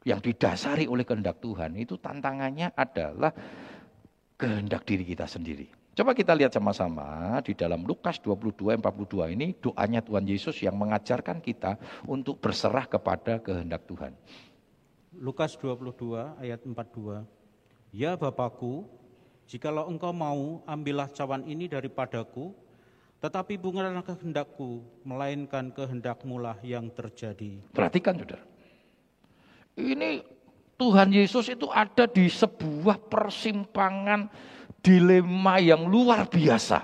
[0.03, 3.31] yang didasari oleh kehendak Tuhan itu tantangannya adalah
[4.35, 5.67] kehendak diri kita sendiri.
[5.95, 11.43] Coba kita lihat sama-sama di dalam Lukas 22 42 ini doanya Tuhan Yesus yang mengajarkan
[11.43, 11.75] kita
[12.07, 14.15] untuk berserah kepada kehendak Tuhan.
[15.19, 17.27] Lukas 22 ayat 42.
[17.91, 18.87] Ya Bapakku,
[19.43, 22.55] jikalau engkau mau, ambillah cawan ini daripadaku,
[23.19, 27.59] tetapi bukanlah kehendakku, melainkan kehendakmu lah yang terjadi.
[27.75, 28.43] Perhatikan saudara.
[29.75, 30.23] Ini
[30.79, 34.31] Tuhan Yesus itu ada di sebuah persimpangan
[34.79, 36.79] dilema yang luar biasa.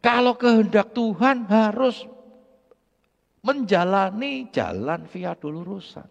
[0.00, 2.08] Kalau kehendak Tuhan harus
[3.44, 6.08] menjalani jalan via dolorosa.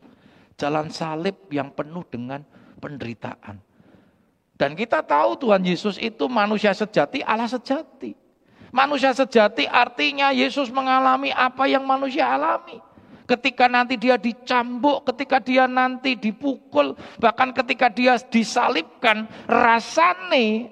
[0.55, 2.45] Jalan salib yang penuh dengan
[2.77, 3.70] penderitaan.
[4.61, 8.13] Dan kita tahu Tuhan Yesus itu manusia sejati, Allah sejati.
[8.69, 12.77] Manusia sejati artinya Yesus mengalami apa yang manusia alami
[13.31, 20.67] ketika nanti dia dicambuk, ketika dia nanti dipukul, bahkan ketika dia disalibkan, rasanya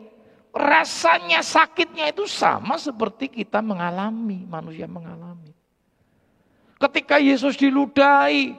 [0.52, 5.56] rasanya sakitnya itu sama seperti kita mengalami, manusia mengalami.
[6.76, 8.56] Ketika Yesus diludahi,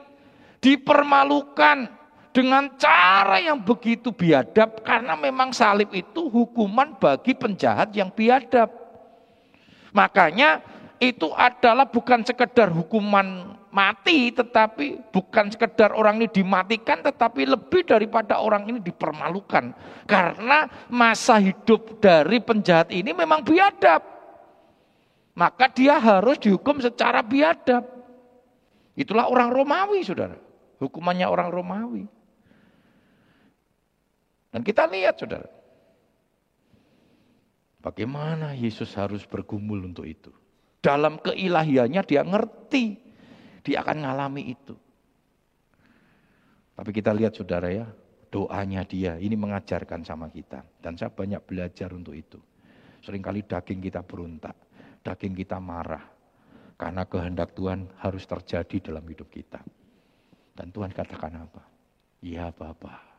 [0.61, 1.89] dipermalukan,
[2.31, 8.71] dengan cara yang begitu biadab karena memang salib itu hukuman bagi penjahat yang biadab.
[9.91, 10.63] Makanya
[11.03, 18.39] itu adalah bukan sekedar hukuman mati tetapi bukan sekedar orang ini dimatikan tetapi lebih daripada
[18.39, 19.71] orang ini dipermalukan
[20.07, 24.03] karena masa hidup dari penjahat ini memang biadab.
[25.31, 27.87] Maka dia harus dihukum secara biadab.
[28.93, 30.35] Itulah orang Romawi, Saudara.
[30.77, 32.20] Hukumannya orang Romawi.
[34.51, 35.47] Dan kita lihat saudara.
[37.81, 40.29] Bagaimana Yesus harus bergumul untuk itu.
[40.83, 42.99] Dalam keilahiannya dia ngerti.
[43.65, 44.75] Dia akan ngalami itu.
[46.77, 47.87] Tapi kita lihat saudara ya.
[48.31, 50.61] Doanya dia ini mengajarkan sama kita.
[50.83, 52.37] Dan saya banyak belajar untuk itu.
[53.01, 54.55] Seringkali daging kita berontak.
[55.01, 56.05] Daging kita marah.
[56.77, 59.63] Karena kehendak Tuhan harus terjadi dalam hidup kita.
[60.53, 61.61] Dan Tuhan katakan apa?
[62.21, 63.10] Ya Bapak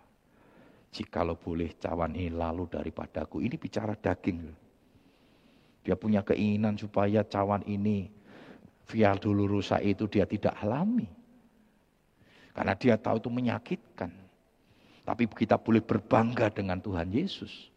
[0.93, 3.41] Jikalau boleh cawan ini lalu daripadaku.
[3.41, 4.45] Ini bicara daging.
[5.83, 8.13] Dia punya keinginan supaya cawan ini
[8.93, 11.09] via dulu rusak itu dia tidak alami.
[12.53, 14.13] Karena dia tahu itu menyakitkan.
[15.03, 17.73] Tapi kita boleh berbangga dengan Tuhan Yesus.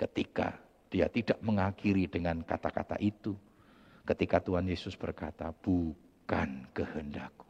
[0.00, 0.56] Ketika
[0.88, 3.36] dia tidak mengakhiri dengan kata-kata itu.
[4.08, 7.44] Ketika Tuhan Yesus berkata, bukan kehendakku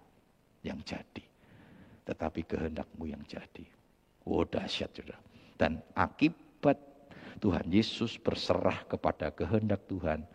[0.66, 1.23] yang jadi.
[2.03, 3.76] Tetapi kehendakmu yang jadi.
[4.27, 5.19] Oh dahsyat sudah.
[5.57, 6.77] Dan akibat
[7.39, 10.27] Tuhan Yesus berserah kepada kehendak Tuhan,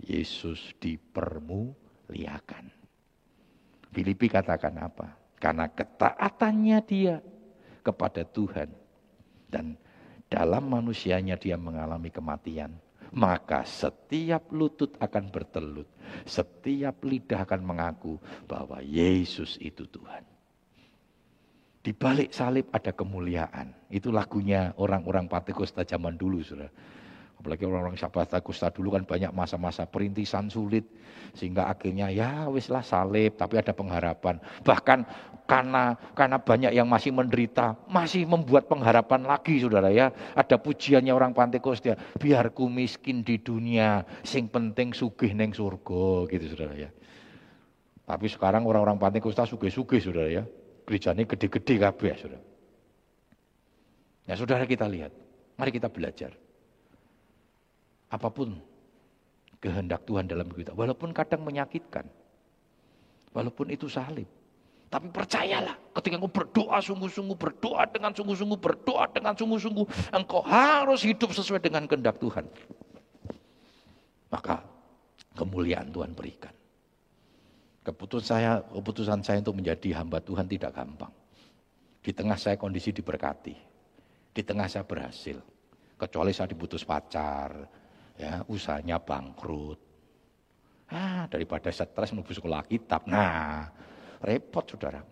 [0.00, 2.64] Yesus dipermuliakan.
[3.92, 5.12] Filipi katakan apa?
[5.36, 7.16] Karena ketaatannya dia
[7.82, 8.70] kepada Tuhan
[9.50, 9.76] dan
[10.32, 12.72] dalam manusianya dia mengalami kematian,
[13.12, 15.84] maka setiap lutut akan bertelut,
[16.24, 18.16] setiap lidah akan mengaku
[18.48, 20.31] bahwa Yesus itu Tuhan.
[21.82, 23.74] Di balik salib ada kemuliaan.
[23.90, 26.70] Itu lagunya orang-orang Patagosta zaman dulu, saudara.
[27.42, 30.86] Apalagi orang-orang Patagosta dulu kan banyak masa-masa perintisan sulit.
[31.34, 34.38] Sehingga akhirnya ya weslah salib, tapi ada pengharapan.
[34.62, 34.98] Bahkan
[35.42, 40.14] karena karena banyak yang masih menderita, masih membuat pengharapan lagi saudara ya.
[40.38, 46.78] Ada pujiannya orang Pentakosta, biarku miskin di dunia, sing penting sugih neng surga gitu saudara
[46.78, 46.94] ya.
[48.06, 50.46] Tapi sekarang orang-orang Pentakosta sugih-sugih saudara ya.
[50.92, 52.44] Gerejanya gede-gede kabeh, Saudara.
[54.28, 55.08] Ya, Saudara kita lihat.
[55.56, 56.36] Mari kita belajar.
[58.12, 58.60] Apa pun
[59.56, 62.04] kehendak Tuhan dalam kita, walaupun kadang menyakitkan.
[63.32, 64.28] Walaupun itu salib.
[64.92, 71.32] Tapi percayalah, ketika engkau berdoa sungguh-sungguh, berdoa dengan sungguh-sungguh, berdoa dengan sungguh-sungguh, engkau harus hidup
[71.32, 72.44] sesuai dengan kehendak Tuhan.
[74.28, 74.60] Maka
[75.40, 76.52] kemuliaan Tuhan berikan.
[77.82, 81.10] Keputusan saya, keputusan saya untuk menjadi hamba Tuhan tidak gampang.
[81.98, 83.54] Di tengah saya kondisi diberkati.
[84.30, 85.42] Di tengah saya berhasil.
[85.98, 87.66] Kecuali saya diputus pacar,
[88.14, 89.78] ya usahanya bangkrut.
[90.94, 93.10] Ah, daripada stres menuju sekolah kitab.
[93.10, 93.66] Nah,
[94.22, 95.02] repot saudara.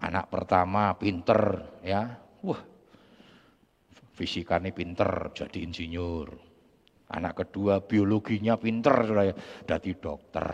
[0.00, 1.40] Anak pertama pinter,
[1.84, 2.16] ya.
[2.48, 2.62] Wah,
[4.16, 6.32] fisikanya pinter, jadi insinyur.
[7.12, 9.36] Anak kedua biologinya pinter, saudara,
[9.68, 10.48] jadi dokter.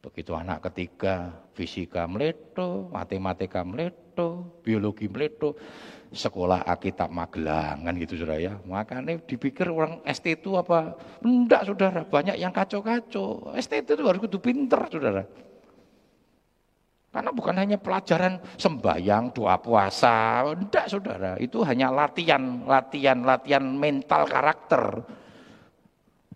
[0.00, 5.52] Begitu anak ketiga, fisika meleto, matematika meleto, biologi meleto,
[6.08, 8.56] sekolah Alkitab Magelang kan gitu saudara ya.
[8.64, 10.96] Makanya dipikir orang ST itu apa?
[11.20, 13.52] Enggak saudara, banyak yang kacau-kacau.
[13.60, 15.28] ST itu harus kudu pinter saudara.
[17.10, 21.36] Karena bukan hanya pelajaran sembahyang, doa puasa, enggak saudara.
[21.36, 25.04] Itu hanya latihan, latihan, latihan mental karakter.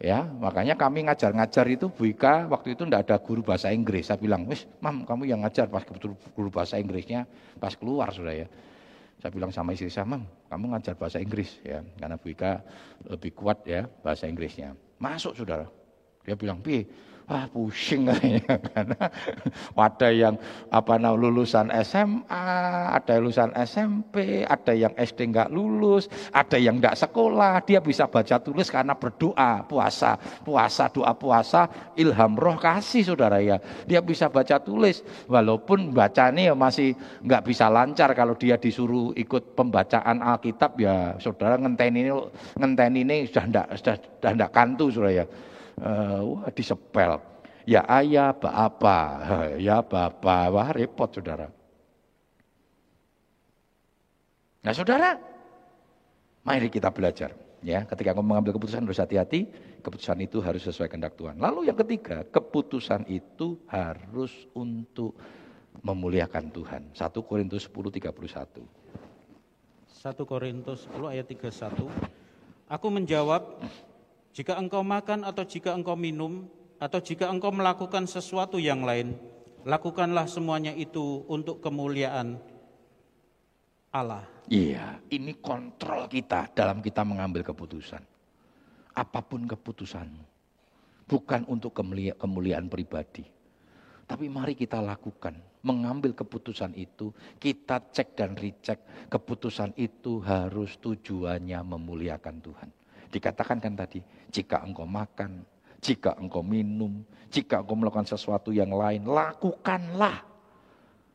[0.03, 4.11] Ya, makanya kami ngajar-ngajar itu Bu Ika waktu itu tidak ada guru bahasa Inggris.
[4.11, 7.31] Saya bilang, wis, mam kamu yang ngajar pas kebetul guru bahasa Inggrisnya
[7.63, 8.51] pas keluar sudah ya.
[9.23, 12.67] Saya bilang sama istri saya, mam kamu ngajar bahasa Inggris ya, karena Bu Ika
[13.07, 14.75] lebih kuat ya bahasa Inggrisnya.
[14.99, 15.71] Masuk saudara.
[16.27, 16.83] Dia bilang, pi,
[17.25, 19.01] ah pusing kayaknya karena
[19.73, 20.35] ada yang
[20.69, 22.49] apa namanya lulusan SMA,
[22.93, 28.37] ada lulusan SMP, ada yang SD nggak lulus, ada yang nggak sekolah, dia bisa baca
[28.41, 33.57] tulis karena berdoa, puasa, puasa, doa puasa, ilham roh kasih saudara ya.
[33.89, 36.93] Dia bisa baca tulis, walaupun bacanya masih
[37.25, 38.13] nggak bisa lancar.
[38.13, 42.11] Kalau dia disuruh ikut pembacaan Alkitab ya saudara ngenten ini
[42.59, 45.27] ngenten ini sudah ndak sudah, sudah ndak kantu saudara ya
[45.81, 47.19] uh, disepel.
[47.65, 48.99] Ya ayah, apa,
[49.57, 51.49] ya bapak, wah repot saudara.
[54.61, 55.17] Nah saudara,
[56.45, 57.33] mari kita belajar.
[57.65, 59.49] Ya, ketika kamu mengambil keputusan harus hati-hati,
[59.81, 61.41] keputusan itu harus sesuai kehendak Tuhan.
[61.41, 65.17] Lalu yang ketiga, keputusan itu harus untuk
[65.81, 66.93] memuliakan Tuhan.
[66.93, 68.61] 1 Korintus 10 31.
[70.05, 71.89] 1 Korintus 10 ayat 31.
[72.69, 73.65] Aku menjawab,
[74.35, 76.51] jika engkau makan atau jika engkau minum
[76.83, 79.15] atau jika engkau melakukan sesuatu yang lain,
[79.63, 82.43] lakukanlah semuanya itu untuk kemuliaan
[83.95, 84.27] Allah.
[84.51, 88.03] Iya, ini kontrol kita dalam kita mengambil keputusan.
[88.99, 90.27] Apa pun keputusanmu.
[91.07, 91.71] Bukan untuk
[92.19, 93.23] kemuliaan pribadi.
[94.05, 95.39] Tapi mari kita lakukan.
[95.65, 98.83] Mengambil keputusan itu, kita cek dan recheck.
[99.09, 102.69] Keputusan itu harus tujuannya memuliakan Tuhan.
[103.11, 105.45] Dikatakan kan tadi, jika engkau makan,
[105.85, 110.25] jika engkau minum, jika engkau melakukan sesuatu yang lain, lakukanlah.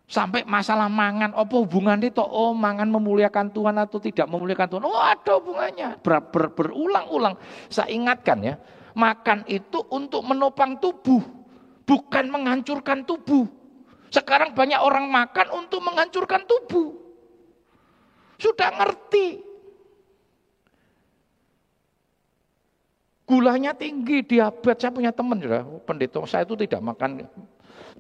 [0.10, 2.22] Sampai masalah mangan, apa hubungannya itu?
[2.26, 4.84] Oh mangan memuliakan Tuhan atau tidak memuliakan Tuhan?
[4.90, 6.02] Oh ada hubungannya.
[6.02, 7.38] Ber, ber, berulang-ulang.
[7.70, 8.58] Saya ingatkan ya,
[8.98, 11.22] makan itu untuk menopang tubuh.
[11.86, 13.46] Bukan menghancurkan tubuh.
[14.10, 16.98] Sekarang banyak orang makan untuk menghancurkan tubuh.
[18.42, 19.49] Sudah ngerti.
[23.30, 24.82] Gulanya tinggi, diabetes.
[24.82, 27.30] Saya punya teman sudah, pendeta saya itu tidak makan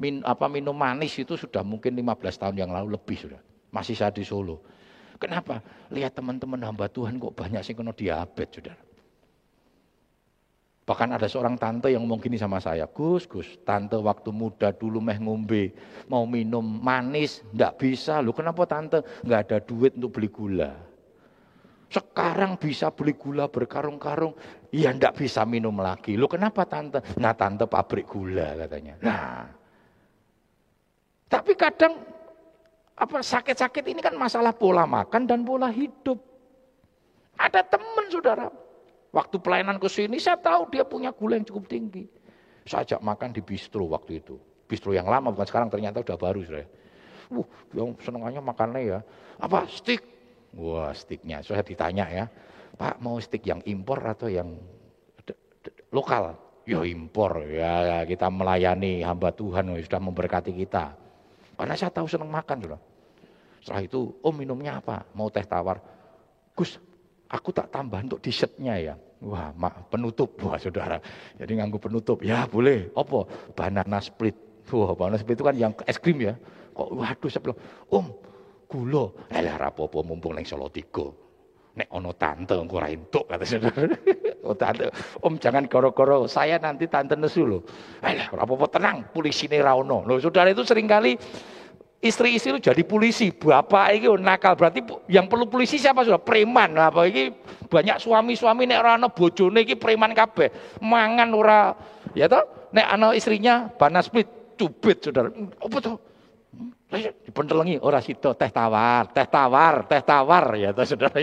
[0.01, 3.37] min, apa minum manis itu sudah mungkin 15 tahun yang lalu lebih sudah.
[3.69, 4.65] Masih saya di Solo.
[5.21, 5.61] Kenapa?
[5.93, 8.77] Lihat teman-teman hamba Tuhan kok banyak sih kena diabetes, sudah.
[10.89, 14.97] Bahkan ada seorang tante yang ngomong gini sama saya, Gus, Gus, tante waktu muda dulu
[14.97, 15.77] meh ngombe,
[16.09, 18.17] mau minum manis, ndak bisa.
[18.25, 19.05] Loh kenapa tante?
[19.21, 20.88] Nggak ada duit untuk beli gula.
[21.89, 24.37] Sekarang bisa beli gula berkarung-karung,
[24.69, 26.13] ya ndak bisa minum lagi.
[26.13, 27.01] Loh kenapa tante?
[27.17, 28.93] Nah tante pabrik gula katanya.
[29.01, 29.49] Nah,
[31.25, 31.97] tapi kadang
[32.93, 36.21] apa sakit-sakit ini kan masalah pola makan dan pola hidup.
[37.39, 38.51] Ada teman saudara,
[39.09, 42.05] Waktu pelayanan ke sini saya tahu dia punya gula yang cukup tinggi.
[42.69, 44.37] Saya ajak makan di bistro waktu itu.
[44.69, 46.67] Bistro yang lama bukan sekarang ternyata udah baru sudah.
[47.33, 48.99] Uh, yang senengannya makannya ya.
[49.41, 50.18] Apa stick?
[50.57, 51.45] Wah sticknya.
[51.45, 52.25] Saya ditanya ya.
[52.79, 54.55] Pak mau stick yang impor atau yang
[55.91, 56.37] lokal?
[56.65, 57.43] Ya impor.
[57.49, 60.95] Ya kita melayani hamba Tuhan sudah memberkati kita.
[61.59, 62.79] Karena saya tahu senang makan sudah.
[63.59, 65.03] Setelah itu, oh minumnya apa?
[65.11, 65.83] Mau teh tawar.
[66.55, 66.79] Gus,
[67.27, 68.95] aku tak tambah untuk t-shirtnya ya.
[69.19, 71.03] Wah, mak, penutup, wah saudara.
[71.35, 72.87] Jadi nganggu penutup, ya boleh.
[72.95, 73.27] Apa?
[73.51, 74.63] Banana split.
[74.71, 76.39] Wah, banana split itu kan yang es krim ya.
[76.71, 77.59] Kok, waduh, saya bilang,
[77.91, 78.05] om,
[78.69, 79.25] gulo.
[79.33, 81.09] Elah rapopo mumpung neng solo tiga.
[81.73, 83.89] Nek ono tante engko ra entuk kata saudara.
[84.39, 84.87] Oh tante,
[85.27, 87.59] om jangan koro-koro, saya nanti tante nesu loh.
[87.99, 90.07] Elah rapopo tenang, polisi ini rauno.
[90.07, 91.19] Loh saudara itu sering kali
[91.99, 94.79] istri-istri itu jadi polisi, bapak ini nakal berarti
[95.11, 97.35] yang perlu polisi siapa sudah preman apa ini
[97.67, 101.75] banyak suami-suami nek ora ana bojone iki preman kabeh, mangan ora
[102.15, 105.27] ya toh nek ana istrinya banas split cubit saudara.
[105.35, 106.08] Apa toh?
[106.89, 111.21] Dipentelengi ora sida teh tawar, teh tawar, teh tawar ya toh saudara.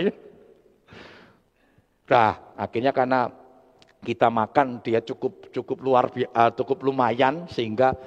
[2.07, 3.27] Nah, akhirnya karena
[3.99, 7.99] kita makan dia cukup cukup luar uh, cukup lumayan sehingga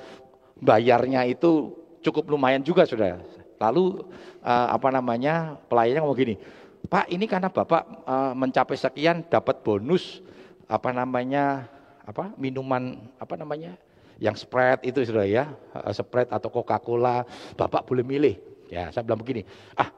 [0.56, 3.20] bayarnya itu cukup lumayan juga sudah.
[3.60, 4.08] Lalu
[4.40, 6.34] uh, apa namanya pelayannya ngomong gini,
[6.88, 10.24] Pak ini karena Bapak uh, mencapai sekian dapat bonus
[10.64, 11.68] apa namanya
[12.08, 13.76] apa minuman apa namanya
[14.20, 17.24] yang spread itu sudah ya uh, spread atau Coca Cola
[17.56, 18.36] Bapak boleh milih
[18.68, 19.42] ya saya bilang begini
[19.80, 19.88] ah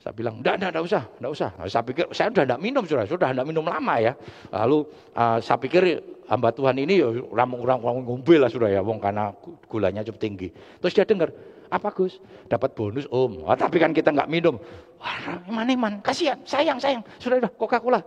[0.00, 1.50] saya bilang, enggak, enggak, enggak usah, enggak usah.
[1.68, 4.16] Saya pikir, saya sudah enggak minum, sudah, sudah enggak minum lama ya.
[4.48, 9.28] Lalu uh, saya pikir hamba Tuhan ini orang-orang ngombe lah sudah ya, wong karena
[9.68, 10.48] gulanya cukup tinggi.
[10.80, 11.28] Terus dia dengar,
[11.68, 12.16] apa Gus?
[12.48, 13.44] Dapat bonus om.
[13.44, 14.56] Oh, tapi kan kita enggak minum.
[14.96, 17.04] Wah, iman iman, kasihan, sayang, sayang.
[17.20, 18.00] Sudah, sudah, Coca-Cola.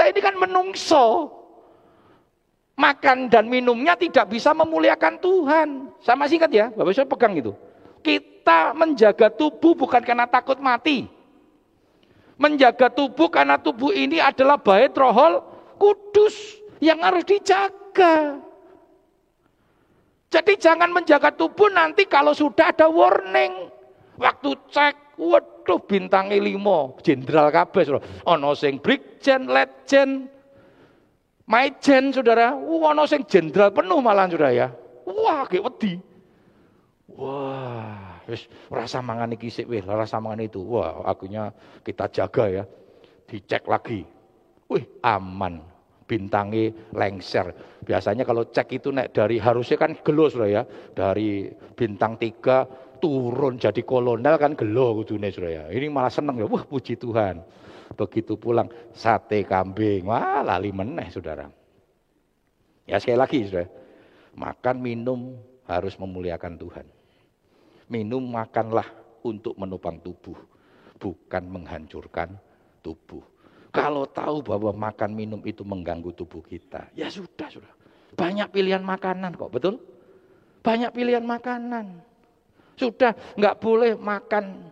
[0.00, 1.28] Lah ini kan menungso.
[2.82, 5.68] Makan dan minumnya tidak bisa memuliakan Tuhan.
[6.02, 7.54] Sama singkat ya, Bapak saya pegang itu.
[8.02, 11.06] Kita menjaga tubuh bukan karena takut mati.
[12.34, 15.38] Menjaga tubuh karena tubuh ini adalah bait rohol
[15.78, 18.42] kudus yang harus dijaga.
[20.32, 23.70] Jadi jangan menjaga tubuh nanti kalau sudah ada warning.
[24.18, 27.94] Waktu cek, waduh bintangnya limo, jenderal kabes.
[28.26, 30.26] Ono sing brigjen, letjen,
[31.46, 32.54] maijen saudara.
[32.56, 34.68] Ono sing jenderal penuh malah saudara ya.
[35.06, 35.98] Wah, kayak wedi.
[37.12, 40.64] Wah, wis rasa mangan iki sik rasa mangan itu.
[40.64, 41.52] Wah, akunya
[41.84, 42.64] kita jaga ya.
[43.28, 44.06] Dicek lagi.
[44.70, 45.60] Wih, aman.
[46.08, 47.52] Bintangnya lengser.
[47.84, 50.62] Biasanya kalau cek itu nek dari harusnya kan gelo sudah ya.
[50.92, 52.68] Dari bintang tiga
[53.00, 55.64] turun jadi kolonel kan gelo kudune sudah ya.
[55.72, 56.46] Ini malah seneng ya.
[56.48, 57.40] Wah, puji Tuhan.
[57.92, 60.08] Begitu pulang sate kambing.
[60.08, 61.48] Wah, lali meneh saudara.
[62.88, 63.70] Ya sekali lagi saudara.
[64.32, 65.36] Makan, minum,
[65.68, 66.86] harus memuliakan Tuhan.
[67.92, 68.88] Minum makanlah
[69.22, 70.36] untuk menopang tubuh,
[70.96, 72.32] bukan menghancurkan
[72.80, 73.20] tubuh.
[73.72, 77.72] Kalau tahu bahwa makan minum itu mengganggu tubuh kita, ya sudah, sudah.
[78.12, 79.80] Banyak pilihan makanan kok, betul?
[80.60, 82.04] Banyak pilihan makanan.
[82.76, 84.71] Sudah, nggak boleh makan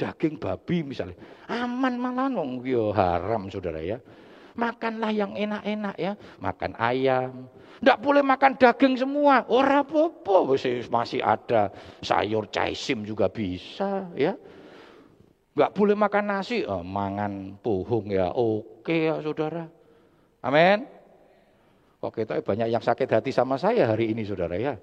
[0.00, 1.20] daging babi misalnya.
[1.52, 4.00] Aman malah nong yo haram saudara ya.
[4.56, 6.16] Makanlah yang enak-enak ya.
[6.40, 7.46] Makan ayam,
[7.80, 9.48] tidak boleh makan daging semua.
[9.48, 10.52] Ora popo
[10.92, 11.72] masih ada
[12.04, 14.36] sayur caisim juga bisa ya.
[15.56, 18.36] Enggak boleh makan nasi, oh, mangan pohong ya.
[18.36, 19.64] Oke ya saudara.
[20.44, 20.84] Amin.
[22.00, 24.76] Kok kita banyak yang sakit hati sama saya hari ini saudara ya.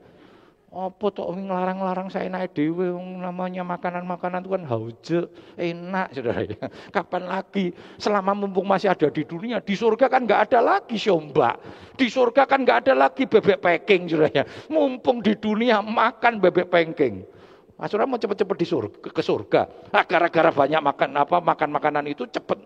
[0.77, 5.19] Apa tok ngelarang-larang saya naik dewe namanya makanan-makanan itu kan hauje,
[5.57, 6.69] enak Saudara ya.
[6.95, 11.57] Kapan lagi selama mumpung masih ada di dunia, di surga kan nggak ada lagi siombak.
[11.97, 14.45] Di surga kan nggak ada lagi bebek packing Saudara ya.
[14.69, 17.25] Mumpung di dunia makan bebek packing.
[17.73, 19.61] Mas mau cepet-cepet di surga, ke surga.
[19.93, 22.57] Nah, gara-gara banyak makan apa makan makanan itu cepet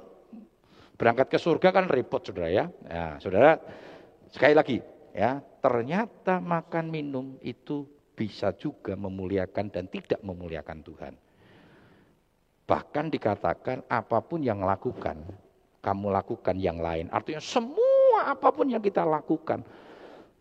[1.00, 2.68] berangkat ke surga kan repot Saudara ya.
[2.92, 3.56] Nah, Saudara
[4.28, 4.78] sekali lagi
[5.16, 11.14] ya ternyata makan minum itu bisa juga memuliakan dan tidak memuliakan Tuhan.
[12.70, 15.18] Bahkan dikatakan apa pun yang lakukan,
[15.82, 17.10] kamu lakukan yang lain.
[17.10, 19.66] Artinya semua apa pun yang kita lakukan,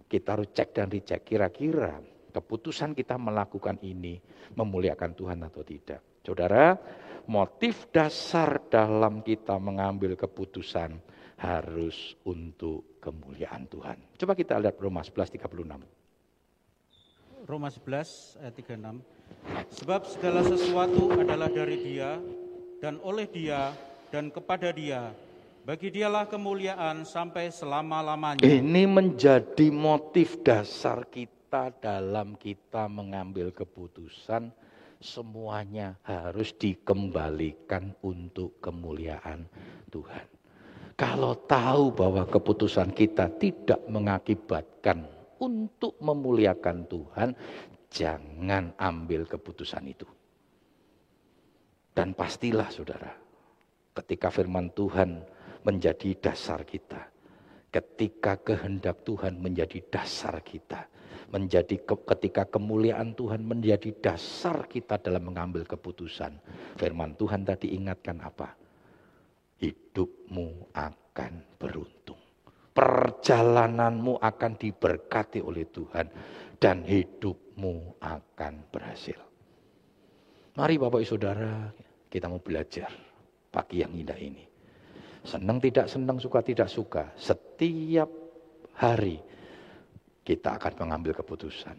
[0.05, 1.97] kita harus cek dan dicek kira-kira
[2.37, 4.21] keputusan kita melakukan ini
[4.53, 6.21] memuliakan Tuhan atau tidak.
[6.21, 6.77] Saudara,
[7.33, 11.01] motif dasar dalam kita mengambil keputusan
[11.41, 13.97] harus untuk kemuliaan Tuhan.
[14.21, 16.00] Coba kita lihat Roma 11:36.
[17.51, 19.83] Roma 11 ayat 36.
[19.83, 22.23] Sebab segala sesuatu adalah dari Dia
[22.79, 23.75] dan oleh Dia
[24.15, 25.11] dan kepada Dia.
[25.67, 28.47] Bagi dialah kemuliaan sampai selama-lamanya.
[28.47, 34.55] Ini menjadi motif dasar kita dalam kita mengambil keputusan
[35.03, 39.43] semuanya harus dikembalikan untuk kemuliaan
[39.91, 40.27] Tuhan.
[40.95, 47.29] Kalau tahu bahwa keputusan kita tidak mengakibatkan untuk memuliakan Tuhan,
[47.91, 50.07] jangan ambil keputusan itu.
[51.91, 53.11] Dan pastilah saudara,
[53.97, 55.25] ketika firman Tuhan
[55.67, 57.11] menjadi dasar kita,
[57.75, 60.87] ketika kehendak Tuhan menjadi dasar kita,
[61.35, 66.39] menjadi ke, ketika kemuliaan Tuhan menjadi dasar kita dalam mengambil keputusan.
[66.79, 68.61] Firman Tuhan tadi ingatkan apa?
[69.61, 72.20] hidupmu akan beruntung.
[72.81, 76.09] Perjalananmu akan diberkati oleh Tuhan
[76.57, 79.21] dan hidupmu akan berhasil.
[80.57, 81.69] Mari Bapak Ibu Saudara,
[82.09, 82.89] kita mau belajar
[83.53, 84.49] pagi yang indah ini.
[85.21, 88.09] Senang tidak senang, suka tidak suka, setiap
[88.81, 89.21] hari
[90.25, 91.77] kita akan mengambil keputusan.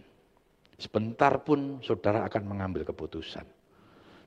[0.77, 3.49] Sebentar pun saudara akan mengambil keputusan.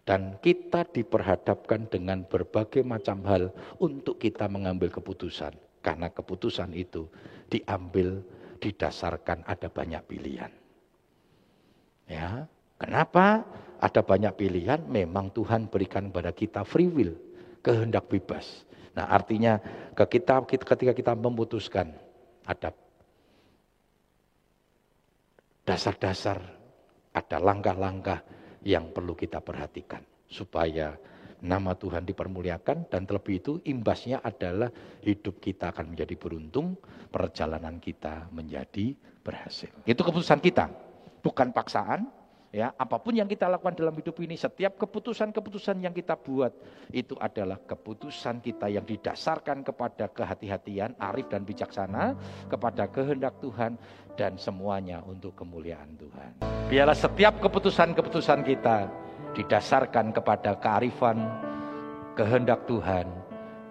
[0.02, 5.63] Dan kita diperhadapkan dengan berbagai macam hal untuk kita mengambil keputusan.
[5.84, 7.04] Karena keputusan itu
[7.52, 8.24] diambil
[8.56, 10.48] didasarkan ada banyak pilihan.
[12.08, 12.48] Ya,
[12.80, 13.44] kenapa
[13.76, 14.80] ada banyak pilihan?
[14.88, 17.12] Memang Tuhan berikan kepada kita free will,
[17.60, 18.64] kehendak bebas.
[18.96, 19.60] Nah, artinya
[19.92, 21.92] ketika ketika kita memutuskan
[22.48, 22.72] ada
[25.68, 26.40] dasar-dasar,
[27.12, 28.24] ada langkah-langkah
[28.64, 30.96] yang perlu kita perhatikan supaya
[31.44, 34.72] nama Tuhan dipermuliakan dan terlebih itu imbasnya adalah
[35.04, 36.80] hidup kita akan menjadi beruntung,
[37.12, 39.68] perjalanan kita menjadi berhasil.
[39.84, 40.72] Itu keputusan kita,
[41.20, 42.08] bukan paksaan,
[42.54, 46.54] Ya, apa pun yang kita lakukan dalam hidup ini, setiap keputusan-keputusan yang kita buat
[46.94, 52.14] itu adalah keputusan kita yang didasarkan kepada kehati-hatian, arif dan bijaksana,
[52.46, 53.74] kepada kehendak Tuhan
[54.14, 56.46] dan semuanya untuk kemuliaan Tuhan.
[56.70, 58.86] Biarlah setiap keputusan-keputusan kita
[59.34, 61.26] didasarkan kepada kearifan,
[62.14, 63.10] kehendak Tuhan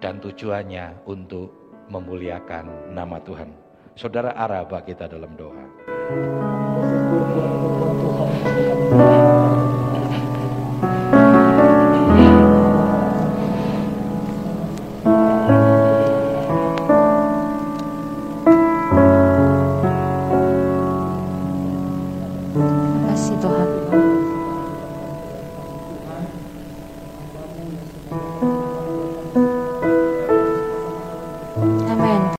[0.04, 1.48] dan tujuannya untuk
[1.88, 3.48] memuliakan nama Tuhan.
[3.96, 5.64] Saudara Araba kita dalam doa.
[8.94, 9.23] Kasih Tuhan.